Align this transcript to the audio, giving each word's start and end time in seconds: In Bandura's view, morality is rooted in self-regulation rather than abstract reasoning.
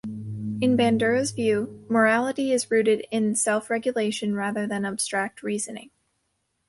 In 0.61 0.75
Bandura's 0.75 1.29
view, 1.29 1.85
morality 1.87 2.51
is 2.51 2.71
rooted 2.71 3.05
in 3.11 3.35
self-regulation 3.35 4.33
rather 4.33 4.65
than 4.65 4.83
abstract 4.83 5.43
reasoning. 5.43 5.91